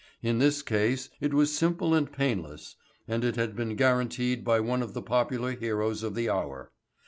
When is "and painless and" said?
1.93-3.23